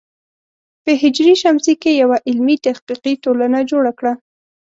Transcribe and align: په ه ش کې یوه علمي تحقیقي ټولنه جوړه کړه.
په 0.83 0.91
ه 0.99 1.07
ش 1.63 1.67
کې 1.81 1.91
یوه 2.01 2.17
علمي 2.27 2.55
تحقیقي 2.65 3.13
ټولنه 3.23 3.59
جوړه 3.71 3.91
کړه. 3.99 4.13